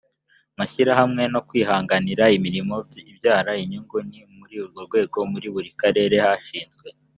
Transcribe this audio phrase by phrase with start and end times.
[0.57, 2.75] mashyirahamwe no kwihangira imirimo
[3.11, 6.87] ibyara inyungu ni muri urwo rwego muri buri karere hashinzwe